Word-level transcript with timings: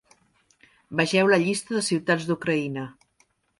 Vegeu 1.01 1.29
la 1.33 1.39
llista 1.45 1.77
de 1.79 1.85
ciutats 1.91 2.27
d'Ucraïna. 2.33 2.89